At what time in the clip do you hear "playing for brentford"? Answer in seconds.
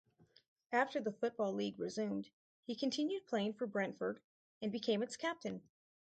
3.27-4.19